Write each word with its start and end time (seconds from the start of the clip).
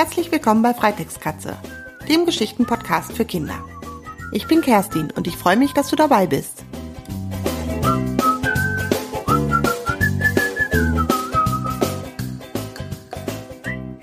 Herzlich 0.00 0.32
willkommen 0.32 0.62
bei 0.62 0.72
Freitextkatze, 0.72 1.58
dem 2.08 2.24
Geschichtenpodcast 2.24 3.12
für 3.12 3.26
Kinder. 3.26 3.62
Ich 4.32 4.46
bin 4.46 4.62
Kerstin 4.62 5.10
und 5.10 5.26
ich 5.26 5.36
freue 5.36 5.58
mich, 5.58 5.74
dass 5.74 5.90
du 5.90 5.96
dabei 5.96 6.26
bist. 6.26 6.64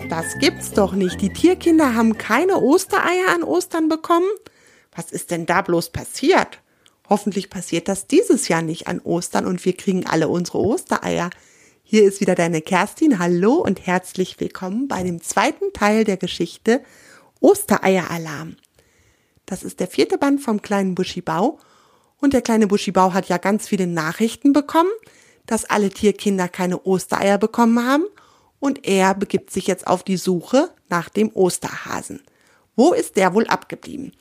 Das 0.08 0.38
gibt's 0.40 0.72
doch 0.72 0.94
nicht. 0.94 1.20
Die 1.20 1.34
Tierkinder 1.34 1.96
haben 1.96 2.16
keine 2.20 2.62
Ostereier 2.62 3.34
an 3.34 3.42
Ostern 3.42 3.90
bekommen. 3.90 4.30
Was 4.96 5.12
ist 5.12 5.32
denn 5.32 5.48
da 5.48 5.64
bloß 5.64 5.90
passiert? 5.90 6.60
Hoffentlich 7.10 7.50
passiert 7.50 7.88
das 7.88 8.06
dieses 8.06 8.50
Jahr 8.50 8.62
nicht 8.62 8.88
an 8.88 9.00
Ostern 9.00 9.48
und 9.48 9.66
wir 9.66 9.76
kriegen 9.76 10.06
alle 10.06 10.28
unsere 10.28 10.60
Ostereier. 10.60 11.32
Hier 11.90 12.04
ist 12.04 12.20
wieder 12.20 12.36
deine 12.36 12.62
Kerstin. 12.62 13.18
Hallo 13.18 13.54
und 13.54 13.88
herzlich 13.88 14.42
willkommen 14.42 14.90
bei 14.90 15.04
dem 15.04 15.22
zweiten 15.22 15.72
Teil 15.72 16.04
der 16.04 16.18
Geschichte 16.18 16.84
Ostereieralarm. 17.40 18.58
Das 19.46 19.64
ist 19.64 19.80
der 19.80 19.88
vierte 19.88 20.18
Band 20.18 20.42
vom 20.42 20.62
kleinen 20.62 20.96
Buschibau. 20.96 21.60
Und 22.20 22.34
der 22.34 22.42
kleine 22.42 22.68
Buschibau 22.68 23.14
hat 23.14 23.30
ja 23.30 23.38
ganz 23.38 23.70
viele 23.70 23.88
Nachrichten 23.88 24.52
bekommen, 24.52 24.92
dass 25.46 25.64
alle 25.64 25.90
Tierkinder 25.90 26.50
keine 26.50 26.86
Ostereier 26.86 27.38
bekommen 27.38 27.88
haben. 27.88 28.04
Und 28.60 28.86
er 28.86 29.16
begibt 29.16 29.50
sich 29.52 29.66
jetzt 29.66 29.88
auf 29.88 30.04
die 30.04 30.18
Suche 30.18 30.70
nach 30.90 31.08
dem 31.08 31.32
Osterhasen. 31.34 32.22
Wo 32.76 32.92
ist 32.92 33.16
der 33.16 33.34
wohl 33.34 33.48
abgeblieben? 33.48 34.12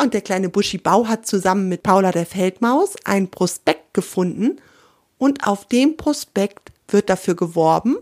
Und 0.00 0.14
der 0.14 0.20
kleine 0.20 0.48
Buschibau 0.48 1.08
hat 1.08 1.26
zusammen 1.26 1.68
mit 1.68 1.82
Paula 1.82 2.12
der 2.12 2.24
Feldmaus 2.24 2.94
ein 3.04 3.32
Prospekt 3.32 3.94
gefunden 3.94 4.60
und 5.18 5.46
auf 5.46 5.66
dem 5.66 5.96
Prospekt 5.96 6.72
wird 6.88 7.10
dafür 7.10 7.34
geworben, 7.34 7.98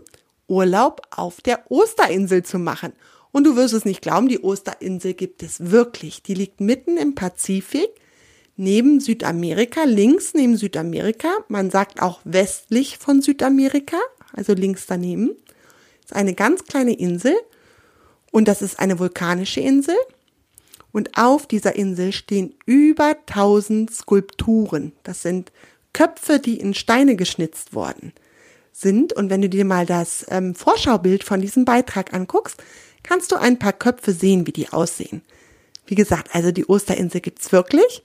Urlaub 0.47 1.01
auf 1.11 1.41
der 1.41 1.69
Osterinsel 1.69 2.43
zu 2.43 2.57
machen. 2.59 2.93
Und 3.31 3.43
du 3.43 3.55
wirst 3.55 3.73
es 3.73 3.85
nicht 3.85 4.01
glauben, 4.01 4.29
die 4.29 4.43
Osterinsel 4.43 5.13
gibt 5.13 5.43
es 5.43 5.71
wirklich. 5.71 6.23
Die 6.23 6.33
liegt 6.33 6.61
mitten 6.61 6.97
im 6.97 7.15
Pazifik, 7.15 7.89
neben 8.55 8.99
Südamerika, 8.99 9.83
links 9.83 10.33
neben 10.33 10.57
Südamerika. 10.57 11.29
Man 11.49 11.69
sagt 11.69 12.01
auch 12.01 12.21
westlich 12.23 12.97
von 12.97 13.21
Südamerika, 13.21 13.97
also 14.33 14.53
links 14.53 14.85
daneben. 14.87 15.31
Ist 16.03 16.15
eine 16.15 16.33
ganz 16.33 16.63
kleine 16.63 16.93
Insel 16.93 17.35
und 18.31 18.47
das 18.47 18.61
ist 18.61 18.79
eine 18.79 18.99
vulkanische 18.99 19.59
Insel. 19.59 19.95
Und 20.93 21.17
auf 21.17 21.45
dieser 21.45 21.75
Insel 21.75 22.13
stehen 22.13 22.55
über 22.65 23.17
1000 23.27 23.93
Skulpturen. 23.93 24.93
Das 25.03 25.21
sind 25.21 25.51
Köpfe, 25.97 26.37
die 26.39 26.59
in 26.59 26.75
Steine 26.75 27.15
geschnitzt 27.15 27.73
worden 27.73 28.13
sind. 28.71 29.13
Und 29.13 29.31
wenn 29.31 29.41
du 29.41 29.49
dir 29.49 29.65
mal 29.65 29.87
das 29.87 30.27
ähm, 30.29 30.53
Vorschaubild 30.53 31.23
von 31.23 31.41
diesem 31.41 31.65
Beitrag 31.65 32.13
anguckst, 32.13 32.61
kannst 33.01 33.31
du 33.31 33.35
ein 33.35 33.57
paar 33.57 33.73
Köpfe 33.73 34.11
sehen, 34.11 34.45
wie 34.45 34.51
die 34.51 34.69
aussehen. 34.69 35.23
Wie 35.87 35.95
gesagt, 35.95 36.35
also 36.35 36.51
die 36.51 36.69
Osterinsel 36.69 37.19
gibt's 37.19 37.51
wirklich. 37.51 38.03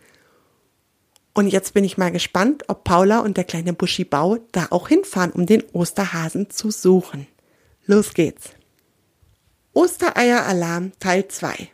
Und 1.35 1.49
jetzt 1.49 1.75
bin 1.75 1.85
ich 1.85 1.99
mal 1.99 2.11
gespannt, 2.11 2.65
ob 2.69 2.85
Paula 2.85 3.19
und 3.21 3.37
der 3.37 3.45
kleine 3.45 3.75
Buschibau 3.75 4.39
da 4.53 4.69
auch 4.71 4.89
hinfahren, 4.89 5.33
um 5.33 5.45
den 5.45 5.63
Osterhasen 5.75 6.49
zu 6.49 6.71
suchen. 6.71 7.27
Los 7.85 8.15
geht's. 8.15 8.53
Ostereier-Alarm 9.75 10.93
Teil 10.99 11.29
2. 11.29 11.69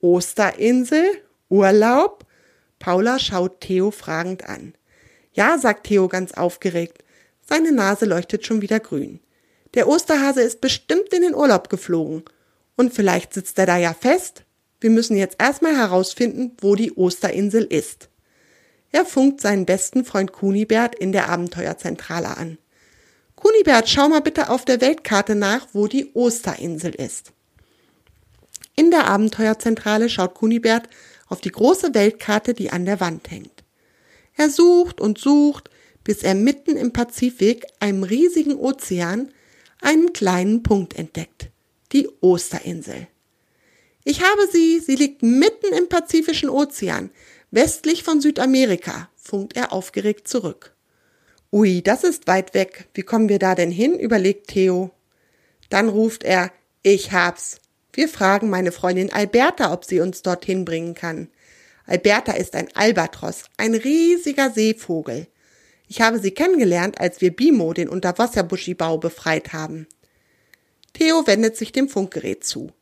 Osterinsel? 0.00 1.22
Urlaub? 1.48 2.23
Paula 2.84 3.18
schaut 3.18 3.62
Theo 3.62 3.90
fragend 3.90 4.46
an. 4.46 4.74
Ja, 5.32 5.56
sagt 5.56 5.86
Theo 5.86 6.06
ganz 6.06 6.32
aufgeregt. 6.32 7.02
Seine 7.40 7.72
Nase 7.72 8.04
leuchtet 8.04 8.44
schon 8.44 8.60
wieder 8.60 8.78
grün. 8.78 9.20
Der 9.72 9.88
Osterhase 9.88 10.42
ist 10.42 10.60
bestimmt 10.60 11.10
in 11.14 11.22
den 11.22 11.34
Urlaub 11.34 11.70
geflogen. 11.70 12.24
Und 12.76 12.92
vielleicht 12.92 13.32
sitzt 13.32 13.58
er 13.58 13.64
da 13.64 13.78
ja 13.78 13.94
fest. 13.94 14.42
Wir 14.82 14.90
müssen 14.90 15.16
jetzt 15.16 15.36
erstmal 15.40 15.74
herausfinden, 15.74 16.58
wo 16.60 16.74
die 16.74 16.94
Osterinsel 16.94 17.64
ist. 17.64 18.10
Er 18.92 19.06
funkt 19.06 19.40
seinen 19.40 19.64
besten 19.64 20.04
Freund 20.04 20.32
Kunibert 20.32 20.94
in 20.94 21.12
der 21.12 21.30
Abenteuerzentrale 21.30 22.36
an. 22.36 22.58
Kunibert, 23.34 23.88
schau 23.88 24.10
mal 24.10 24.20
bitte 24.20 24.50
auf 24.50 24.66
der 24.66 24.82
Weltkarte 24.82 25.34
nach, 25.34 25.68
wo 25.72 25.86
die 25.86 26.14
Osterinsel 26.14 26.94
ist. 26.94 27.32
In 28.76 28.90
der 28.90 29.06
Abenteuerzentrale 29.06 30.10
schaut 30.10 30.34
Kunibert 30.34 30.90
auf 31.28 31.40
die 31.40 31.50
große 31.50 31.94
Weltkarte, 31.94 32.54
die 32.54 32.70
an 32.70 32.84
der 32.84 33.00
Wand 33.00 33.30
hängt. 33.30 33.64
Er 34.36 34.50
sucht 34.50 35.00
und 35.00 35.18
sucht, 35.18 35.70
bis 36.02 36.22
er 36.22 36.34
mitten 36.34 36.76
im 36.76 36.92
Pazifik, 36.92 37.64
einem 37.80 38.02
riesigen 38.02 38.56
Ozean, 38.56 39.32
einen 39.80 40.12
kleinen 40.12 40.62
Punkt 40.62 40.96
entdeckt. 40.98 41.50
Die 41.92 42.08
Osterinsel. 42.20 43.06
Ich 44.04 44.22
habe 44.22 44.48
sie, 44.50 44.80
sie 44.80 44.96
liegt 44.96 45.22
mitten 45.22 45.72
im 45.72 45.88
Pazifischen 45.88 46.50
Ozean, 46.50 47.10
westlich 47.50 48.02
von 48.02 48.20
Südamerika, 48.20 49.08
funkt 49.16 49.56
er 49.56 49.72
aufgeregt 49.72 50.28
zurück. 50.28 50.74
Ui, 51.52 51.82
das 51.82 52.04
ist 52.04 52.26
weit 52.26 52.52
weg. 52.52 52.88
Wie 52.94 53.02
kommen 53.02 53.28
wir 53.28 53.38
da 53.38 53.54
denn 53.54 53.70
hin? 53.70 53.98
überlegt 53.98 54.48
Theo. 54.48 54.90
Dann 55.70 55.88
ruft 55.88 56.24
er, 56.24 56.52
ich 56.82 57.12
hab's. 57.12 57.60
Wir 57.94 58.08
fragen 58.08 58.50
meine 58.50 58.72
Freundin 58.72 59.12
Alberta, 59.12 59.72
ob 59.72 59.84
sie 59.84 60.00
uns 60.00 60.22
dorthin 60.22 60.64
bringen 60.64 60.94
kann. 60.94 61.28
Alberta 61.86 62.32
ist 62.32 62.56
ein 62.56 62.68
Albatros, 62.74 63.44
ein 63.56 63.74
riesiger 63.74 64.50
Seevogel. 64.50 65.28
Ich 65.86 66.00
habe 66.00 66.18
sie 66.18 66.32
kennengelernt, 66.32 66.98
als 66.98 67.20
wir 67.20 67.34
Bimo, 67.34 67.72
den 67.72 67.88
Unterwasserbuschibau, 67.88 68.98
befreit 68.98 69.52
haben. 69.52 69.86
Theo 70.92 71.24
wendet 71.28 71.56
sich 71.56 71.70
dem 71.70 71.88
Funkgerät 71.88 72.42
zu. 72.42 72.72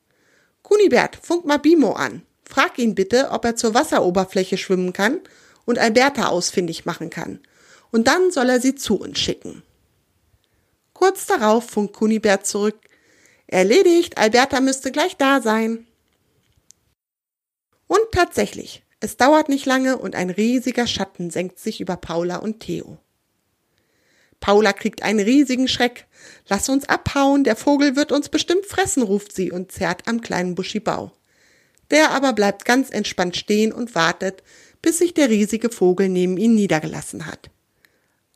Kunibert, 0.62 1.18
funk 1.20 1.44
mal 1.44 1.58
Bimo 1.58 1.92
an. 1.92 2.22
Frag 2.44 2.78
ihn 2.78 2.94
bitte, 2.94 3.30
ob 3.32 3.44
er 3.44 3.56
zur 3.56 3.74
Wasseroberfläche 3.74 4.56
schwimmen 4.56 4.94
kann 4.94 5.20
und 5.66 5.78
Alberta 5.78 6.28
ausfindig 6.28 6.86
machen 6.86 7.10
kann. 7.10 7.40
Und 7.90 8.08
dann 8.08 8.30
soll 8.30 8.48
er 8.48 8.60
sie 8.60 8.76
zu 8.76 8.98
uns 8.98 9.18
schicken. 9.18 9.62
Kurz 10.94 11.26
darauf 11.26 11.68
funkt 11.68 11.94
Kunibert 11.94 12.46
zurück. 12.46 12.78
Erledigt, 13.52 14.16
Alberta 14.16 14.62
müsste 14.62 14.90
gleich 14.92 15.18
da 15.18 15.42
sein. 15.42 15.86
Und 17.86 18.00
tatsächlich, 18.10 18.82
es 18.98 19.18
dauert 19.18 19.50
nicht 19.50 19.66
lange 19.66 19.98
und 19.98 20.16
ein 20.16 20.30
riesiger 20.30 20.86
Schatten 20.86 21.28
senkt 21.28 21.58
sich 21.58 21.82
über 21.82 21.98
Paula 21.98 22.36
und 22.36 22.60
Theo. 22.60 22.96
Paula 24.40 24.72
kriegt 24.72 25.02
einen 25.02 25.20
riesigen 25.20 25.68
Schreck. 25.68 26.06
Lass 26.48 26.70
uns 26.70 26.88
abhauen, 26.88 27.44
der 27.44 27.54
Vogel 27.54 27.94
wird 27.94 28.10
uns 28.10 28.30
bestimmt 28.30 28.64
fressen, 28.64 29.02
ruft 29.02 29.34
sie 29.34 29.52
und 29.52 29.70
zerrt 29.70 30.08
am 30.08 30.22
kleinen 30.22 30.54
Buschibau. 30.54 31.12
Der 31.90 32.12
aber 32.12 32.32
bleibt 32.32 32.64
ganz 32.64 32.88
entspannt 32.88 33.36
stehen 33.36 33.70
und 33.70 33.94
wartet, 33.94 34.42
bis 34.80 34.96
sich 34.96 35.12
der 35.12 35.28
riesige 35.28 35.69
Vogel 35.69 36.08
neben 36.08 36.38
ihn 36.38 36.54
niedergelassen 36.54 37.26
hat. 37.26 37.50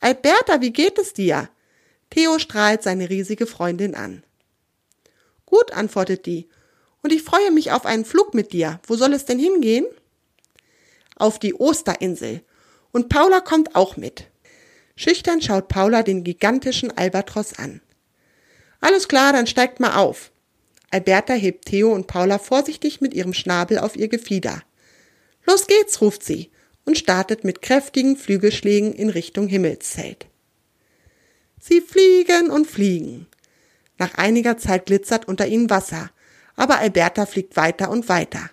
Alberta, 0.01 0.61
wie 0.61 0.75
geht 0.75 0.99
es 0.99 1.15
dir? 1.15 1.49
Theo 2.11 2.39
strahlt 2.39 2.83
seine 2.83 3.09
riesige 3.09 3.47
Freundin 3.47 3.95
an. 3.95 4.23
Gut, 5.47 5.73
antwortet 5.73 6.27
die. 6.27 6.49
Und 7.03 7.13
ich 7.13 7.23
freue 7.23 7.53
mich 7.53 7.73
auf 7.73 7.87
einen 7.87 8.05
Flug 8.05 8.35
mit 8.35 8.53
dir. 8.53 8.81
Wo 8.87 8.97
soll 8.97 9.13
es 9.13 9.25
denn 9.25 9.39
hingehen? 9.39 9.87
Auf 11.17 11.39
die 11.39 11.55
Osterinsel. 11.55 12.43
Und 12.93 13.09
Paula 13.09 13.41
kommt 13.41 13.75
auch 13.75 13.97
mit. 13.97 14.27
Schüchtern 14.97 15.41
schaut 15.41 15.69
Paula 15.69 16.03
den 16.03 16.25
gigantischen 16.25 16.97
Albatros 16.97 17.59
an. 17.59 17.81
Alles 18.81 19.09
klar, 19.09 19.33
dann 19.33 19.47
steigt 19.47 19.81
mal 19.81 19.97
auf. 19.97 20.33
Alberta 20.91 21.35
hebt 21.35 21.67
Theo 21.67 21.93
und 21.93 22.07
Paula 22.07 22.39
vorsichtig 22.39 23.01
mit 23.01 23.15
ihrem 23.15 23.35
Schnabel 23.35 23.79
auf 23.79 23.97
ihr 23.97 24.09
Gefieder. 24.09 24.63
Los 25.45 25.67
geht's, 25.67 26.01
ruft 26.01 26.23
sie 26.25 26.51
und 26.85 26.97
startet 26.97 27.45
mit 27.45 27.63
kräftigen 27.63 28.17
Flügelschlägen 28.17 28.93
in 28.93 29.11
Richtung 29.11 29.49
Himmelszelt. 29.49 30.27
Sie 31.61 31.81
fliegen 31.81 32.51
und 32.51 32.67
fliegen. 32.67 33.27
Nach 33.99 34.15
einiger 34.15 34.59
Zeit 34.59 34.87
glitzert 34.87 35.29
unter 35.29 35.47
ihnen 35.47 35.71
Wasser, 35.71 36.11
aber 36.57 36.79
Alberta 36.79 37.27
fliegt 37.27 37.57
weiter 37.57 37.91
und 37.91 38.09
weiter. 38.09 38.51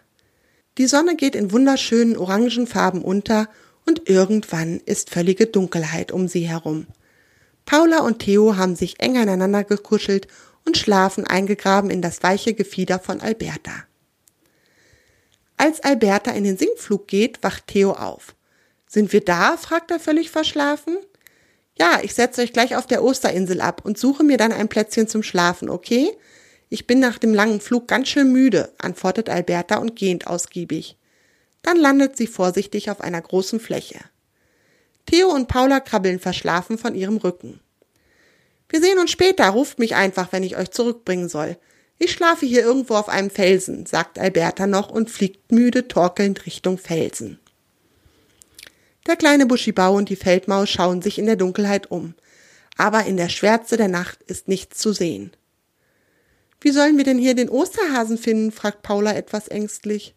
Die 0.77 0.87
Sonne 0.87 1.15
geht 1.15 1.35
in 1.35 1.51
wunderschönen 1.51 2.17
orangen 2.17 2.67
Farben 2.67 3.01
unter 3.01 3.47
und 3.85 4.09
irgendwann 4.09 4.79
ist 4.85 5.09
völlige 5.09 5.45
Dunkelheit 5.45 6.11
um 6.11 6.27
sie 6.27 6.47
herum. 6.47 6.87
Paula 7.65 7.99
und 7.99 8.19
Theo 8.19 8.57
haben 8.57 8.75
sich 8.75 8.99
eng 8.99 9.17
aneinander 9.17 9.63
gekuschelt 9.63 10.27
und 10.65 10.77
schlafen 10.77 11.25
eingegraben 11.27 11.89
in 11.89 12.01
das 12.01 12.23
weiche 12.23 12.53
Gefieder 12.53 12.99
von 12.99 13.21
Alberta. 13.21 13.85
Als 15.57 15.81
Alberta 15.81 16.31
in 16.31 16.43
den 16.43 16.57
Sinkflug 16.57 17.07
geht, 17.07 17.43
wacht 17.43 17.67
Theo 17.67 17.91
auf. 17.91 18.35
Sind 18.87 19.13
wir 19.13 19.21
da? 19.21 19.57
fragt 19.57 19.91
er 19.91 19.99
völlig 19.99 20.29
verschlafen. 20.29 20.97
Ja, 21.79 21.99
ich 22.03 22.13
setze 22.13 22.41
euch 22.41 22.53
gleich 22.53 22.75
auf 22.75 22.85
der 22.85 23.03
Osterinsel 23.03 23.61
ab 23.61 23.81
und 23.83 23.97
suche 23.97 24.23
mir 24.23 24.37
dann 24.37 24.51
ein 24.51 24.69
Plätzchen 24.69 25.07
zum 25.07 25.23
Schlafen, 25.23 25.69
okay? 25.69 26.11
Ich 26.69 26.87
bin 26.87 26.99
nach 26.99 27.17
dem 27.17 27.33
langen 27.33 27.61
Flug 27.61 27.87
ganz 27.87 28.09
schön 28.09 28.31
müde, 28.31 28.73
antwortet 28.77 29.29
Alberta 29.29 29.77
und 29.77 29.95
gähnt 29.95 30.27
ausgiebig. 30.27 30.97
Dann 31.61 31.77
landet 31.77 32.17
sie 32.17 32.27
vorsichtig 32.27 32.89
auf 32.91 33.01
einer 33.01 33.21
großen 33.21 33.59
Fläche. 33.59 33.99
Theo 35.05 35.29
und 35.29 35.47
Paula 35.47 35.79
krabbeln 35.79 36.19
verschlafen 36.19 36.77
von 36.77 36.95
ihrem 36.95 37.17
Rücken. 37.17 37.59
Wir 38.69 38.81
sehen 38.81 38.99
uns 38.99 39.11
später, 39.11 39.47
ruft 39.49 39.79
mich 39.79 39.95
einfach, 39.95 40.31
wenn 40.31 40.43
ich 40.43 40.57
euch 40.57 40.71
zurückbringen 40.71 41.29
soll. 41.29 41.57
Ich 41.99 42.11
schlafe 42.11 42.45
hier 42.45 42.63
irgendwo 42.63 42.95
auf 42.95 43.07
einem 43.07 43.29
Felsen, 43.29 43.85
sagt 43.85 44.17
Alberta 44.17 44.67
noch 44.67 44.89
und 44.89 45.11
fliegt 45.11 45.51
müde 45.51 45.87
torkelnd 45.87 46.45
Richtung 46.45 46.77
Felsen. 46.77 47.39
Der 49.07 49.15
kleine 49.17 49.45
Buschibau 49.45 49.95
und 49.95 50.09
die 50.09 50.15
Feldmaus 50.15 50.69
schauen 50.69 51.01
sich 51.01 51.19
in 51.19 51.25
der 51.25 51.35
Dunkelheit 51.35 51.91
um, 51.91 52.15
aber 52.77 53.05
in 53.05 53.17
der 53.17 53.29
Schwärze 53.29 53.75
der 53.75 53.89
Nacht 53.89 54.23
ist 54.23 54.47
nichts 54.47 54.77
zu 54.77 54.93
sehen. 54.93 55.31
Wie 56.61 56.71
sollen 56.71 56.97
wir 56.97 57.03
denn 57.03 57.17
hier 57.17 57.35
den 57.35 57.49
Osterhasen 57.49 58.17
finden? 58.17 58.53
fragt 58.53 58.81
Paula 58.81 59.13
etwas 59.13 59.49
ängstlich. 59.49 60.15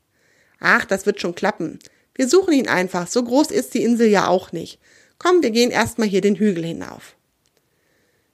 Ach, 0.60 0.84
das 0.84 1.04
wird 1.04 1.20
schon 1.20 1.34
klappen. 1.34 1.80
Wir 2.14 2.28
suchen 2.28 2.54
ihn 2.54 2.68
einfach, 2.68 3.08
so 3.08 3.24
groß 3.24 3.50
ist 3.50 3.74
die 3.74 3.82
Insel 3.82 4.08
ja 4.08 4.28
auch 4.28 4.52
nicht. 4.52 4.78
Komm, 5.18 5.42
wir 5.42 5.50
gehen 5.50 5.70
erstmal 5.70 6.06
hier 6.06 6.20
den 6.20 6.36
Hügel 6.36 6.64
hinauf. 6.64 7.16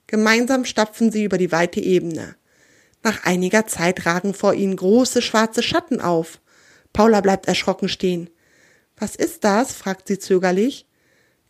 Gemeinsam 0.05 0.63
stapfen 0.63 1.11
sie 1.11 1.23
über 1.23 1.39
die 1.39 1.51
weite 1.51 1.79
Ebene. 1.79 2.35
Nach 3.01 3.23
einiger 3.23 3.65
Zeit 3.65 4.05
ragen 4.05 4.33
vor 4.33 4.53
ihnen 4.53 4.75
große 4.75 5.21
schwarze 5.21 5.63
Schatten 5.63 5.99
auf. 5.99 6.39
Paula 6.93 7.21
bleibt 7.21 7.47
erschrocken 7.47 7.89
stehen. 7.89 8.29
Was 8.97 9.15
ist 9.15 9.43
das? 9.43 9.73
fragt 9.73 10.07
sie 10.07 10.19
zögerlich. 10.19 10.85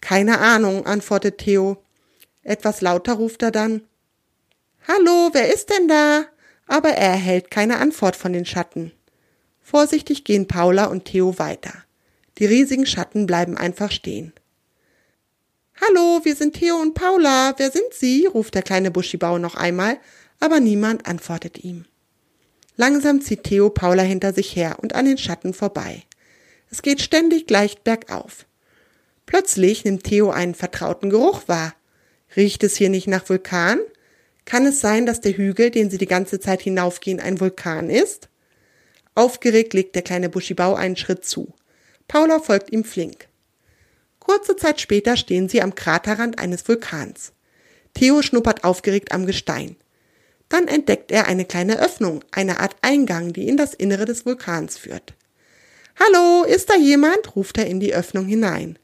Keine 0.02 0.40
Ahnung, 0.40 0.86
antwortet 0.86 1.38
Theo. 1.38 1.84
Etwas 2.44 2.82
lauter 2.82 3.14
ruft 3.14 3.42
er 3.42 3.52
dann. 3.52 3.84
Hallo, 4.88 5.30
wer 5.32 5.54
ist 5.54 5.70
denn 5.70 5.88
da? 5.88 6.26
Aber 6.68 6.90
er 6.90 7.12
erhält 7.12 7.52
keine 7.52 7.78
Antwort 7.78 8.16
von 8.16 8.34
den 8.34 8.46
Schatten. 8.46 8.92
Vorsichtig 9.62 10.24
gehen 10.24 10.48
Paula 10.48 10.86
und 10.86 11.06
Theo 11.06 11.40
weiter. 11.40 11.74
Die 12.38 12.46
riesigen 12.46 12.86
Schatten 12.86 13.26
bleiben 13.26 13.58
einfach 13.58 13.92
stehen. 13.92 14.34
Hallo, 15.82 16.22
wir 16.24 16.36
sind 16.36 16.56
Theo 16.56 16.76
und 16.76 16.94
Paula. 16.94 17.54
Wer 17.58 17.72
sind 17.72 17.94
Sie? 17.94 18.26
ruft 18.26 18.56
der 18.56 18.62
kleine 18.62 18.92
Buschibau 18.92 19.38
noch 19.38 19.56
einmal, 19.56 19.98
aber 20.40 20.60
niemand 20.60 21.08
antwortet 21.08 21.64
ihm. 21.64 21.86
Langsam 22.76 23.22
zieht 23.22 23.44
Theo 23.44 23.70
Paula 23.70 24.04
hinter 24.04 24.34
sich 24.34 24.56
her 24.56 24.78
und 24.82 24.94
an 24.94 25.06
den 25.06 25.18
Schatten 25.18 25.54
vorbei. 25.54 26.04
Es 26.74 26.82
geht 26.82 27.04
ständig 27.04 27.46
gleich 27.46 27.82
bergauf. 27.82 28.48
Plötzlich 29.28 29.86
nimmt 29.86 30.06
Theo 30.06 30.32
einen 30.32 30.56
vertrauten 30.56 31.12
Geruch 31.12 31.48
wahr. 31.48 31.76
Riecht 32.36 32.64
es 32.64 32.76
hier 32.76 32.90
nicht 32.90 33.06
nach 33.06 33.30
Vulkan? 33.30 33.78
Kann 34.46 34.66
es 34.66 34.82
sein, 34.82 35.06
dass 35.06 35.22
der 35.22 35.38
Hügel, 35.38 35.70
den 35.70 35.92
sie 35.92 36.00
die 36.00 36.08
ganze 36.08 36.40
Zeit 36.40 36.64
hinaufgehen, 36.64 37.20
ein 37.20 37.40
Vulkan 37.40 37.92
ist? 37.92 38.28
Aufgeregt 39.14 39.76
legt 39.76 39.94
der 39.94 40.02
kleine 40.02 40.30
Buschibau 40.30 40.74
einen 40.74 40.96
Schritt 40.96 41.24
zu. 41.26 41.54
Paula 42.08 42.40
folgt 42.40 42.72
ihm 42.72 42.84
flink. 42.84 43.28
Kurze 44.20 44.56
Zeit 44.56 44.82
später 44.82 45.16
stehen 45.16 45.50
sie 45.50 45.62
am 45.62 45.76
Kraterrand 45.76 46.40
eines 46.40 46.68
Vulkans. 46.68 47.34
Theo 47.94 48.24
schnuppert 48.24 48.64
aufgeregt 48.64 49.12
am 49.12 49.28
Gestein. 49.28 49.76
Dann 50.50 50.68
entdeckt 50.68 51.12
er 51.12 51.28
eine 51.28 51.46
kleine 51.46 51.80
Öffnung, 51.80 52.26
eine 52.32 52.60
Art 52.62 52.76
Eingang, 52.82 53.32
die 53.32 53.48
in 53.48 53.58
das 53.58 53.76
Innere 53.76 54.06
des 54.06 54.26
Vulkans 54.26 54.80
führt. 54.80 55.14
Hallo, 56.00 56.44
ist 56.44 56.70
da 56.70 56.76
jemand? 56.76 57.36
ruft 57.36 57.58
er 57.58 57.68
in 57.68 57.80
die 57.80 57.94
Öffnung 57.94 58.26
hinein. 58.26 58.80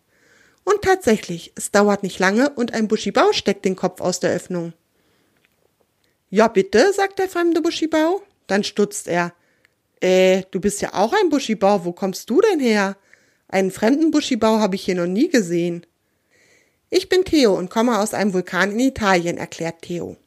Und 0.63 0.83
tatsächlich, 0.83 1.51
es 1.55 1.71
dauert 1.71 2.03
nicht 2.03 2.19
lange 2.19 2.51
und 2.51 2.73
ein 2.73 2.87
Buschibau 2.87 3.31
steckt 3.31 3.65
den 3.65 3.75
Kopf 3.75 4.01
aus 4.01 4.19
der 4.19 4.31
Öffnung. 4.31 4.73
Ja, 6.29 6.47
bitte, 6.47 6.93
sagt 6.93 7.17
der 7.17 7.27
fremde 7.27 7.61
Buschibau. 7.61 8.21
Dann 8.45 8.63
stutzt 8.63 9.07
er. 9.07 9.33
Äh, 9.99 10.43
du 10.51 10.59
bist 10.59 10.81
ja 10.81 10.93
auch 10.93 11.13
ein 11.13 11.29
Buschibau, 11.29 11.85
wo 11.85 11.91
kommst 11.91 12.29
du 12.29 12.39
denn 12.41 12.59
her? 12.59 12.97
Einen 13.47 13.71
fremden 13.71 14.11
Buschibau 14.11 14.59
habe 14.59 14.75
ich 14.75 14.83
hier 14.83 14.95
noch 14.95 15.07
nie 15.07 15.29
gesehen. 15.29 15.85
Ich 16.91 17.09
bin 17.09 17.25
Theo 17.25 17.57
und 17.57 17.71
komme 17.71 17.99
aus 17.99 18.13
einem 18.13 18.33
Vulkan 18.33 18.71
in 18.71 18.79
Italien, 18.79 19.37
erklärt 19.37 19.81
Theo. 19.81 20.17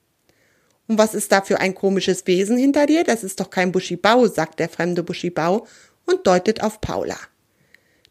Und 0.89 0.99
was 0.99 1.15
ist 1.15 1.31
da 1.31 1.43
für 1.43 1.61
ein 1.61 1.75
komisches 1.75 2.27
Wesen 2.27 2.57
hinter 2.57 2.87
dir? 2.87 3.05
Das 3.05 3.23
ist 3.23 3.39
doch 3.39 3.51
kein 3.51 3.71
Buschibau, 3.71 4.27
sagt 4.27 4.59
der 4.59 4.69
fremde 4.69 5.05
Buschibau 5.05 5.67
und 6.13 6.27
deutet 6.27 6.63
auf 6.63 6.81
Paula. 6.81 7.19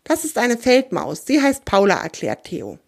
Das 0.03 0.25
ist 0.25 0.38
eine 0.38 0.57
Feldmaus, 0.57 1.25
sie 1.25 1.42
heißt 1.42 1.65
Paula, 1.65 2.01
erklärt 2.01 2.45
Theo. 2.45 2.80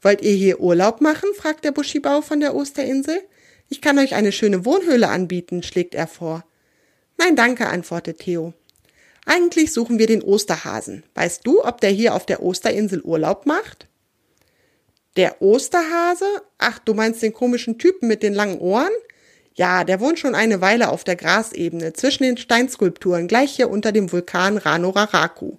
Wollt 0.00 0.22
ihr 0.22 0.34
hier 0.34 0.60
Urlaub 0.60 1.00
machen? 1.00 1.30
fragt 1.36 1.64
der 1.64 1.72
Buschibau 1.72 2.20
von 2.20 2.40
der 2.40 2.54
Osterinsel. 2.54 3.20
Ich 3.68 3.80
kann 3.80 3.98
euch 3.98 4.14
eine 4.14 4.32
schöne 4.32 4.64
Wohnhöhle 4.64 5.08
anbieten, 5.08 5.62
schlägt 5.62 5.94
er 5.94 6.06
vor. 6.06 6.44
Nein, 7.16 7.36
danke, 7.36 7.66
antwortet 7.66 8.20
Theo. 8.20 8.54
Eigentlich 9.26 9.72
suchen 9.72 9.98
wir 9.98 10.06
den 10.06 10.22
Osterhasen. 10.22 11.02
Weißt 11.14 11.46
du, 11.46 11.64
ob 11.64 11.80
der 11.80 11.90
hier 11.90 12.14
auf 12.14 12.26
der 12.26 12.42
Osterinsel 12.42 13.02
Urlaub 13.02 13.44
macht? 13.44 13.86
Der 15.16 15.42
Osterhase? 15.42 16.42
Ach, 16.58 16.78
du 16.78 16.94
meinst 16.94 17.22
den 17.22 17.34
komischen 17.34 17.78
Typen 17.78 18.08
mit 18.08 18.22
den 18.22 18.34
langen 18.34 18.58
Ohren? 18.58 18.92
Ja, 19.58 19.82
der 19.82 19.98
wohnt 19.98 20.20
schon 20.20 20.36
eine 20.36 20.60
Weile 20.60 20.88
auf 20.88 21.02
der 21.02 21.16
Grasebene 21.16 21.92
zwischen 21.92 22.22
den 22.22 22.36
Steinskulpturen, 22.36 23.26
gleich 23.26 23.56
hier 23.56 23.68
unter 23.70 23.90
dem 23.90 24.12
Vulkan 24.12 24.56
Ranoraraku, 24.56 25.56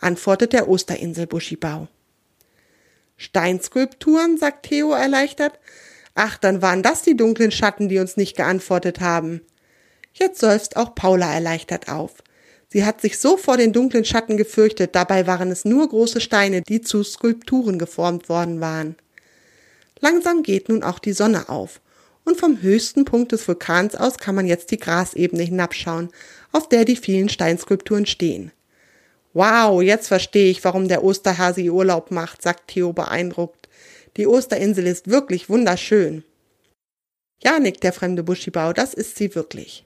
antwortet 0.00 0.52
der 0.52 0.68
Osterinsel-Buschibau. 0.68 1.86
Steinskulpturen, 3.16 4.36
sagt 4.36 4.66
Theo 4.66 4.90
erleichtert. 4.90 5.60
Ach, 6.16 6.36
dann 6.38 6.60
waren 6.60 6.82
das 6.82 7.02
die 7.02 7.16
dunklen 7.16 7.52
Schatten, 7.52 7.88
die 7.88 8.00
uns 8.00 8.16
nicht 8.16 8.36
geantwortet 8.36 8.98
haben. 8.98 9.42
Jetzt 10.12 10.40
seufzt 10.40 10.76
auch 10.76 10.96
Paula 10.96 11.32
erleichtert 11.32 11.88
auf. 11.88 12.14
Sie 12.66 12.84
hat 12.84 13.00
sich 13.00 13.20
so 13.20 13.36
vor 13.36 13.56
den 13.56 13.72
dunklen 13.72 14.04
Schatten 14.04 14.36
gefürchtet, 14.36 14.96
dabei 14.96 15.28
waren 15.28 15.52
es 15.52 15.64
nur 15.64 15.88
große 15.88 16.20
Steine, 16.20 16.62
die 16.62 16.80
zu 16.80 17.04
Skulpturen 17.04 17.78
geformt 17.78 18.28
worden 18.28 18.60
waren. 18.60 18.96
Langsam 20.00 20.42
geht 20.42 20.68
nun 20.68 20.82
auch 20.82 20.98
die 20.98 21.12
Sonne 21.12 21.48
auf, 21.48 21.80
und 22.26 22.38
vom 22.38 22.60
höchsten 22.60 23.04
Punkt 23.04 23.32
des 23.32 23.46
Vulkans 23.46 23.94
aus 23.94 24.18
kann 24.18 24.34
man 24.34 24.46
jetzt 24.46 24.72
die 24.72 24.78
Grasebene 24.78 25.44
hinabschauen, 25.44 26.10
auf 26.52 26.68
der 26.68 26.84
die 26.84 26.96
vielen 26.96 27.28
Steinskulpturen 27.28 28.04
stehen. 28.04 28.50
Wow, 29.32 29.80
jetzt 29.80 30.08
verstehe 30.08 30.50
ich, 30.50 30.64
warum 30.64 30.88
der 30.88 31.04
Osterhase 31.04 31.62
Urlaub 31.62 32.10
macht, 32.10 32.42
sagt 32.42 32.68
Theo 32.68 32.92
beeindruckt. 32.92 33.68
Die 34.16 34.26
Osterinsel 34.26 34.86
ist 34.86 35.08
wirklich 35.08 35.48
wunderschön. 35.48 36.24
Ja, 37.42 37.58
nickt 37.58 37.84
der 37.84 37.92
fremde 37.92 38.22
Buschibau, 38.22 38.72
das 38.72 38.92
ist 38.92 39.16
sie 39.16 39.34
wirklich. 39.34 39.84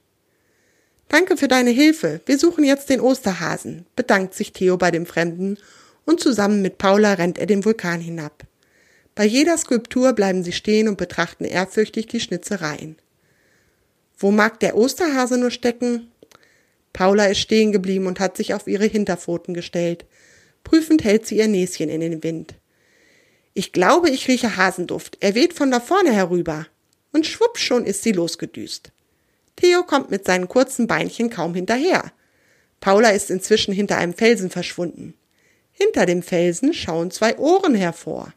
Danke 1.09 1.37
für 1.37 1.49
deine 1.49 1.71
Hilfe. 1.71 2.21
Wir 2.25 2.39
suchen 2.39 2.65
jetzt 2.65 2.89
den 2.89 3.01
Osterhasen, 3.01 3.85
bedankt 3.97 4.35
sich 4.35 4.53
Theo 4.53 4.79
bei 4.79 4.91
dem 4.91 5.05
Fremden 5.05 5.59
und 6.07 6.21
zusammen 6.21 6.63
mit 6.63 6.79
Paula 6.79 7.15
rennt 7.15 7.37
er 7.37 7.47
den 7.47 7.65
Vulkan 7.65 8.01
hinab. 8.01 8.45
Bei 9.21 9.27
jeder 9.27 9.59
Skulptur 9.59 10.15
bleiben 10.15 10.45
sie 10.45 10.53
stehen 10.53 10.89
und 10.89 10.97
betrachten 10.97 11.45
ehrfürchtig 11.45 12.07
die 12.07 12.21
Schnitzereien. 12.21 12.97
Wo 14.17 14.31
mag 14.31 14.59
der 14.61 14.79
Osterhase 14.79 15.37
nur 15.37 15.51
stecken? 15.51 16.11
Paula 16.95 17.27
ist 17.27 17.41
stehen 17.41 17.71
geblieben 17.71 18.07
und 18.07 18.19
hat 18.19 18.39
sich 18.39 18.55
auf 18.55 18.67
ihre 18.67 18.87
Hinterpfoten 18.87 19.53
gestellt. 19.53 20.07
Prüfend 20.65 21.05
hält 21.05 21.27
sie 21.27 21.37
ihr 21.37 21.49
Näschen 21.49 21.91
in 21.91 22.01
den 22.01 22.23
Wind. 22.23 22.55
Ich 23.53 23.73
glaube, 23.73 24.09
ich 24.09 24.27
rieche 24.27 24.57
Hasenduft. 24.57 25.19
Er 25.21 25.35
weht 25.35 25.53
von 25.53 25.71
da 25.71 25.81
vorne 25.81 26.15
herüber. 26.15 26.67
Und 27.13 27.27
schwupp 27.27 27.59
schon 27.59 27.85
ist 27.85 28.03
sie 28.03 28.13
losgedüst. 28.13 28.91
Theo 29.57 29.83
kommt 29.83 30.11
mit 30.11 30.25
seinen 30.25 30.49
kurzen 30.49 30.87
Beinchen 30.87 31.29
kaum 31.29 31.55
hinterher. 31.55 32.11
Paula 32.81 33.11
ist 33.11 33.31
inzwischen 33.31 33.75
hinter 33.75 33.99
einem 33.99 34.15
Felsen 34.15 34.49
verschwunden. 34.49 35.13
Hinter 35.73 36.07
dem 36.07 36.23
Felsen 36.23 36.73
schauen 36.73 37.11
zwei 37.11 37.37
Ohren 37.37 37.75
hervor. 37.75 38.33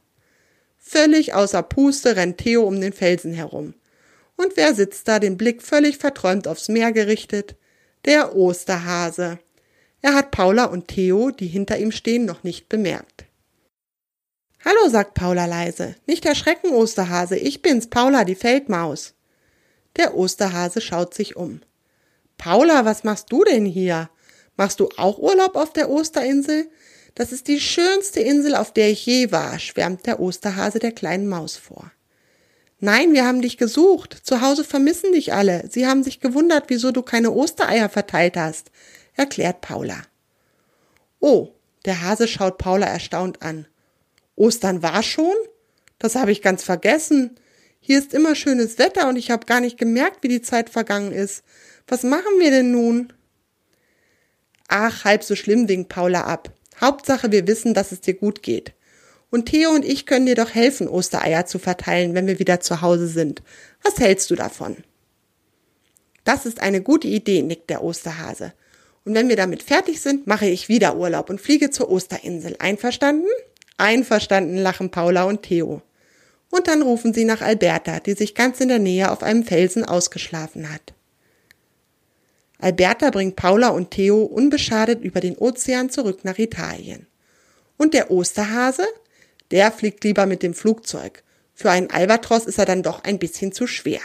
Völlig 0.86 1.34
außer 1.34 1.64
Puste 1.64 2.18
rennt 2.18 2.40
Theo 2.40 2.64
um 2.64 2.80
den 2.82 2.92
Felsen 2.92 3.34
herum. 3.34 3.74
Und 4.36 4.58
wer 4.58 4.76
sitzt 4.76 5.08
da, 5.08 5.18
den 5.18 5.38
Blick 5.38 5.62
völlig 5.64 5.98
verträumt 5.98 6.46
aufs 6.46 6.68
Meer 6.68 6.92
gerichtet? 6.92 7.56
Der 8.04 8.36
Osterhase. 8.36 9.40
Er 10.02 10.14
hat 10.14 10.32
Paula 10.32 10.66
und 10.66 10.90
Theo, 10.90 11.32
die 11.32 11.48
hinter 11.48 11.78
ihm 11.78 11.94
stehen, 11.94 12.26
noch 12.26 12.44
nicht 12.44 12.68
bemerkt. 12.68 13.26
Hallo, 14.66 14.90
sagt 14.90 15.14
Paula 15.14 15.46
leise. 15.46 15.96
Nicht 16.06 16.26
erschrecken, 16.26 16.74
Osterhase. 16.74 17.38
Ich 17.38 17.62
bin's, 17.62 17.90
Paula, 17.90 18.26
die 18.26 18.36
Feldmaus. 18.36 19.14
Der 19.96 20.16
Osterhase 20.16 20.82
schaut 20.82 21.14
sich 21.14 21.38
um. 21.38 21.62
Paula, 22.38 22.84
was 22.84 23.06
machst 23.06 23.32
du 23.32 23.46
denn 23.46 23.66
hier? 23.66 24.10
Machst 24.58 24.82
du 24.82 24.90
auch 24.98 25.18
Urlaub 25.18 25.56
auf 25.56 25.72
der 25.72 25.90
Osterinsel? 25.90 26.70
Das 27.16 27.32
ist 27.32 27.48
die 27.48 27.60
schönste 27.60 28.22
Insel, 28.22 28.56
auf 28.56 28.74
der 28.74 28.90
ich 28.90 29.06
je 29.06 29.32
war, 29.32 29.60
schwärmt 29.60 30.06
der 30.08 30.20
Osterhase 30.20 30.80
der 30.80 30.92
kleinen 30.92 31.28
Maus 31.28 31.56
vor. 31.58 31.92
Nein, 32.80 33.14
wir 33.14 33.26
haben 33.26 33.42
dich 33.42 33.58
gesucht. 33.58 34.18
Zu 34.24 34.42
Hause 34.42 34.64
vermissen 34.64 35.14
dich 35.14 35.32
alle. 35.32 35.70
Sie 35.70 35.88
haben 35.88 36.04
sich 36.04 36.20
gewundert, 36.20 36.66
wieso 36.68 36.92
du 36.92 37.02
keine 37.02 37.32
Ostereier 37.32 37.88
verteilt 37.88 38.36
hast, 38.36 38.72
erklärt 39.16 39.62
Paula. 39.62 40.02
Oh, 41.20 41.50
der 41.86 42.02
Hase 42.02 42.28
schaut 42.28 42.58
Paula 42.58 42.88
erstaunt 42.88 43.42
an. 43.42 43.68
Ostern 44.36 44.82
war 44.82 45.04
schon? 45.04 45.36
Das 46.00 46.16
habe 46.16 46.32
ich 46.32 46.42
ganz 46.42 46.64
vergessen. 46.64 47.40
Hier 47.80 48.00
ist 48.00 48.14
immer 48.14 48.36
schönes 48.36 48.80
Wetter 48.80 49.08
und 49.08 49.16
ich 49.16 49.30
habe 49.30 49.46
gar 49.46 49.62
nicht 49.62 49.78
gemerkt, 49.78 50.24
wie 50.24 50.30
die 50.30 50.42
Zeit 50.42 50.70
vergangen 50.70 51.12
ist. 51.12 51.44
Was 51.88 52.04
machen 52.04 52.40
wir 52.40 52.50
denn 52.50 52.72
nun? 52.72 53.14
Ach, 54.68 55.06
halb 55.06 55.24
so 55.24 55.36
schlimm, 55.36 55.70
winkt 55.70 55.90
Paula 55.90 56.24
ab. 56.24 56.52
Hauptsache, 56.80 57.32
wir 57.32 57.48
wissen, 57.48 57.74
dass 57.74 57.92
es 57.92 58.02
dir 58.02 58.14
gut 58.14 58.44
geht. 58.44 58.74
Und 59.30 59.48
Theo 59.48 59.72
und 59.72 59.84
ich 59.84 60.06
können 60.06 60.28
dir 60.28 60.36
doch 60.36 60.54
helfen, 60.54 60.88
Ostereier 60.88 61.46
zu 61.46 61.58
verteilen, 61.58 62.14
wenn 62.14 62.28
wir 62.28 62.40
wieder 62.40 62.60
zu 62.60 62.82
Hause 62.82 63.08
sind. 63.08 63.42
Was 63.84 63.98
hältst 63.98 64.30
du 64.30 64.36
davon? 64.36 64.78
Das 66.24 66.46
ist 66.46 66.62
eine 66.62 66.82
gute 66.82 67.08
Idee, 67.08 67.42
nickt 67.42 67.70
der 67.70 67.84
Osterhase. 67.84 68.54
Und 69.06 69.16
wenn 69.16 69.30
wir 69.30 69.36
damit 69.36 69.64
fertig 69.64 70.02
sind, 70.02 70.28
mache 70.28 70.46
ich 70.46 70.70
wieder 70.70 70.96
Urlaub 70.96 71.30
und 71.30 71.42
fliege 71.42 71.70
zur 71.70 71.90
Osterinsel. 71.90 72.56
Einverstanden? 72.60 73.28
Einverstanden, 73.78 74.58
lachen 74.58 74.92
Paula 74.92 75.24
und 75.24 75.44
Theo. 75.44 75.82
Und 76.50 76.68
dann 76.68 76.84
rufen 76.84 77.14
sie 77.14 77.26
nach 77.26 77.42
Alberta, 77.42 78.00
die 78.00 78.14
sich 78.14 78.36
ganz 78.36 78.62
in 78.62 78.68
der 78.68 78.80
Nähe 78.80 79.12
auf 79.12 79.24
einem 79.24 79.44
Felsen 79.44 79.84
ausgeschlafen 79.84 80.72
hat. 80.72 80.94
Alberta 82.64 83.10
bringt 83.10 83.36
Paula 83.36 83.70
und 83.70 83.92
Theo 83.92 84.24
unbeschadet 84.24 85.04
über 85.04 85.20
den 85.20 85.38
Ozean 85.38 85.90
zurück 85.90 86.24
nach 86.24 86.40
Italien. 86.40 87.08
Und 87.76 87.94
der 87.94 88.10
Osterhase? 88.10 88.88
Der 89.52 89.70
fliegt 89.70 90.06
lieber 90.06 90.26
mit 90.26 90.44
dem 90.44 90.54
Flugzeug. 90.54 91.24
Für 91.54 91.72
einen 91.72 91.90
Albatros 91.92 92.46
ist 92.46 92.58
er 92.58 92.66
dann 92.66 92.82
doch 92.82 93.04
ein 93.04 93.20
bisschen 93.20 93.52
zu 93.52 93.68
schwer. 93.68 94.00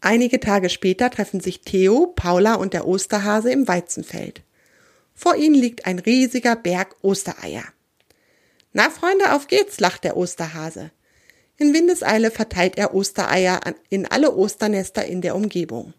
Einige 0.00 0.38
Tage 0.38 0.70
später 0.70 1.10
treffen 1.10 1.40
sich 1.40 1.62
Theo, 1.62 2.06
Paula 2.14 2.54
und 2.54 2.74
der 2.74 2.86
Osterhase 2.86 3.50
im 3.50 3.66
Weizenfeld. 3.66 4.42
Vor 5.12 5.34
ihnen 5.34 5.56
liegt 5.56 5.86
ein 5.86 5.98
riesiger 5.98 6.54
Berg 6.54 6.94
Ostereier. 7.02 7.64
Na, 8.72 8.88
Freunde, 8.88 9.34
auf 9.34 9.48
geht's, 9.48 9.80
lacht 9.80 10.04
der 10.04 10.16
Osterhase. 10.16 10.92
In 11.56 11.74
Windeseile 11.74 12.30
verteilt 12.30 12.78
er 12.78 12.94
Ostereier 12.94 13.60
in 13.88 14.06
alle 14.06 14.32
Osternester 14.32 15.04
in 15.04 15.22
der 15.22 15.34
Umgebung. 15.34 15.92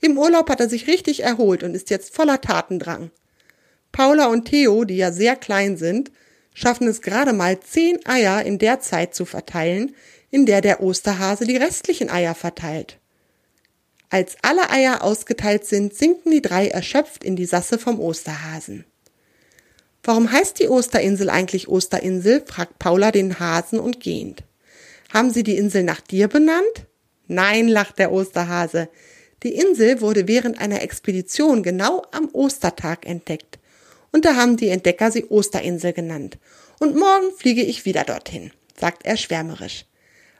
Im 0.00 0.18
Urlaub 0.18 0.48
hat 0.48 0.60
er 0.60 0.68
sich 0.68 0.86
richtig 0.86 1.22
erholt 1.22 1.62
und 1.62 1.74
ist 1.74 1.90
jetzt 1.90 2.14
voller 2.14 2.40
Tatendrang. 2.40 3.10
Paula 3.92 4.26
und 4.26 4.46
Theo, 4.46 4.84
die 4.84 4.96
ja 4.96 5.12
sehr 5.12 5.36
klein 5.36 5.76
sind, 5.76 6.10
schaffen 6.54 6.88
es 6.88 7.02
gerade 7.02 7.32
mal 7.32 7.60
zehn 7.60 7.98
Eier 8.06 8.42
in 8.44 8.58
der 8.58 8.80
Zeit 8.80 9.14
zu 9.14 9.24
verteilen, 9.24 9.94
in 10.30 10.46
der 10.46 10.60
der 10.60 10.82
Osterhase 10.82 11.44
die 11.44 11.56
restlichen 11.56 12.08
Eier 12.08 12.34
verteilt. 12.34 12.98
Als 14.08 14.36
alle 14.42 14.70
Eier 14.70 15.02
ausgeteilt 15.02 15.66
sind, 15.66 15.94
sinken 15.94 16.32
die 16.32 16.42
drei 16.42 16.68
erschöpft 16.68 17.22
in 17.24 17.36
die 17.36 17.46
Sasse 17.46 17.78
vom 17.78 18.00
Osterhasen. 18.00 18.84
Warum 20.02 20.32
heißt 20.32 20.58
die 20.58 20.68
Osterinsel 20.68 21.30
eigentlich 21.30 21.68
Osterinsel? 21.68 22.42
fragt 22.46 22.78
Paula 22.78 23.12
den 23.12 23.38
Hasen 23.38 23.78
und 23.78 24.00
gähnt. 24.00 24.44
Haben 25.12 25.30
Sie 25.30 25.42
die 25.42 25.56
Insel 25.56 25.82
nach 25.82 26.00
dir 26.00 26.28
benannt? 26.28 26.86
Nein, 27.26 27.68
lacht 27.68 27.98
der 27.98 28.10
Osterhase. 28.10 28.88
Die 29.42 29.54
Insel 29.54 30.00
wurde 30.00 30.28
während 30.28 30.60
einer 30.60 30.82
Expedition 30.82 31.62
genau 31.62 32.04
am 32.12 32.28
Ostertag 32.32 33.06
entdeckt. 33.06 33.58
Und 34.12 34.24
da 34.24 34.36
haben 34.36 34.56
die 34.56 34.68
Entdecker 34.68 35.10
sie 35.10 35.30
Osterinsel 35.30 35.92
genannt. 35.92 36.38
Und 36.78 36.96
morgen 36.96 37.32
fliege 37.36 37.62
ich 37.62 37.84
wieder 37.84 38.04
dorthin, 38.04 38.50
sagt 38.78 39.06
er 39.06 39.16
schwärmerisch. 39.16 39.86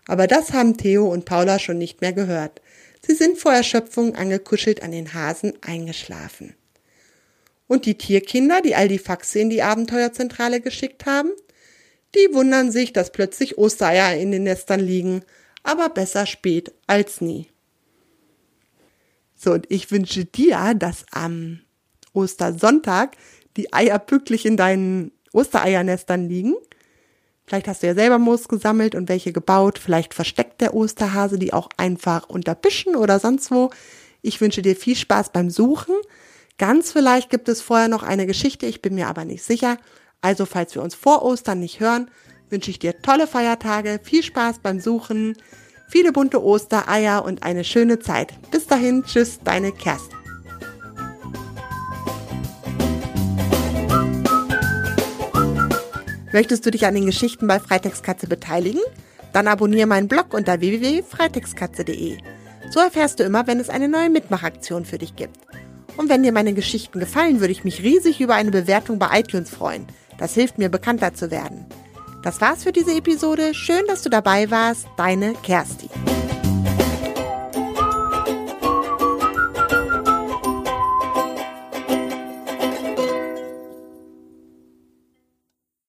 Aber 0.06 0.26
das 0.26 0.52
haben 0.52 0.76
Theo 0.76 1.06
und 1.10 1.24
Paula 1.24 1.58
schon 1.58 1.78
nicht 1.78 2.00
mehr 2.00 2.12
gehört. 2.12 2.60
Sie 3.06 3.14
sind 3.14 3.38
vor 3.38 3.52
Erschöpfung 3.52 4.14
angekuschelt 4.16 4.82
an 4.82 4.92
den 4.92 5.14
Hasen 5.14 5.54
eingeschlafen. 5.62 6.54
Und 7.66 7.86
die 7.86 7.96
Tierkinder, 7.96 8.60
die 8.60 8.74
all 8.74 8.88
die 8.88 8.98
Faxe 8.98 9.38
in 9.38 9.50
die 9.50 9.62
Abenteuerzentrale 9.62 10.60
geschickt 10.60 11.06
haben, 11.06 11.30
die 12.14 12.34
wundern 12.34 12.72
sich, 12.72 12.92
dass 12.92 13.12
plötzlich 13.12 13.56
Ostereier 13.56 14.16
in 14.20 14.32
den 14.32 14.42
Nestern 14.42 14.80
liegen, 14.80 15.22
aber 15.62 15.88
besser 15.88 16.26
spät 16.26 16.72
als 16.86 17.20
nie. 17.20 17.46
So, 19.42 19.52
und 19.52 19.66
ich 19.70 19.90
wünsche 19.90 20.24
dir, 20.24 20.74
dass 20.74 21.06
am 21.12 21.60
Ostersonntag 22.12 23.16
die 23.56 23.72
Eier 23.72 23.98
pünktlich 23.98 24.44
in 24.44 24.56
deinen 24.56 25.12
Ostereiernestern 25.32 26.28
liegen 26.28 26.54
Vielleicht 27.50 27.66
hast 27.66 27.82
du 27.82 27.88
ja 27.88 27.94
selber 27.94 28.20
Moos 28.20 28.46
gesammelt 28.46 28.94
und 28.94 29.08
welche 29.08 29.32
gebaut. 29.32 29.80
Vielleicht 29.80 30.14
versteckt 30.14 30.60
der 30.60 30.72
Osterhase 30.72 31.36
die 31.36 31.52
auch 31.52 31.68
einfach 31.76 32.28
unter 32.28 32.54
Büschen 32.54 32.94
oder 32.94 33.18
sonst 33.18 33.50
wo. 33.50 33.70
Ich 34.22 34.40
wünsche 34.40 34.62
dir 34.62 34.76
viel 34.76 34.94
Spaß 34.94 35.32
beim 35.32 35.50
Suchen. 35.50 35.96
Ganz 36.58 36.92
vielleicht 36.92 37.28
gibt 37.28 37.48
es 37.48 37.60
vorher 37.60 37.88
noch 37.88 38.04
eine 38.04 38.28
Geschichte, 38.28 38.66
ich 38.66 38.82
bin 38.82 38.94
mir 38.94 39.08
aber 39.08 39.24
nicht 39.24 39.42
sicher. 39.42 39.78
Also 40.20 40.46
falls 40.46 40.76
wir 40.76 40.82
uns 40.82 40.94
vor 40.94 41.22
Ostern 41.22 41.58
nicht 41.58 41.80
hören, 41.80 42.08
wünsche 42.50 42.70
ich 42.70 42.78
dir 42.78 43.02
tolle 43.02 43.26
Feiertage, 43.26 43.98
viel 44.00 44.22
Spaß 44.22 44.60
beim 44.60 44.78
Suchen, 44.78 45.36
viele 45.90 46.12
bunte 46.12 46.42
Ostereier 46.42 47.24
und 47.24 47.42
eine 47.42 47.64
schöne 47.64 47.98
Zeit. 47.98 48.32
Bis 48.50 48.66
dahin, 48.66 49.04
tschüss, 49.04 49.40
deine 49.44 49.72
Kerstin. 49.72 50.16
Möchtest 56.32 56.64
du 56.64 56.70
dich 56.70 56.86
an 56.86 56.94
den 56.94 57.06
Geschichten 57.06 57.48
bei 57.48 57.58
Freitextkatze 57.58 58.28
beteiligen? 58.28 58.80
Dann 59.32 59.48
abonniere 59.48 59.86
meinen 59.86 60.06
Blog 60.06 60.32
unter 60.32 60.60
www.freitextkatze.de. 60.60 62.18
So 62.70 62.78
erfährst 62.78 63.18
du 63.18 63.24
immer, 63.24 63.48
wenn 63.48 63.58
es 63.58 63.68
eine 63.68 63.88
neue 63.88 64.10
Mitmachaktion 64.10 64.84
für 64.84 64.98
dich 64.98 65.16
gibt. 65.16 65.36
Und 65.96 66.08
wenn 66.08 66.22
dir 66.22 66.32
meine 66.32 66.54
Geschichten 66.54 67.00
gefallen, 67.00 67.40
würde 67.40 67.52
ich 67.52 67.64
mich 67.64 67.82
riesig 67.82 68.20
über 68.20 68.34
eine 68.34 68.52
Bewertung 68.52 69.00
bei 69.00 69.20
iTunes 69.20 69.50
freuen. 69.50 69.86
Das 70.18 70.34
hilft 70.34 70.56
mir, 70.56 70.68
bekannter 70.68 71.14
zu 71.14 71.32
werden. 71.32 71.66
Das 72.22 72.40
war's 72.40 72.64
für 72.64 72.72
diese 72.72 72.94
Episode. 72.94 73.54
Schön, 73.54 73.86
dass 73.86 74.02
du 74.02 74.10
dabei 74.10 74.50
warst. 74.50 74.86
Deine 74.96 75.34
Kersti. 75.42 75.88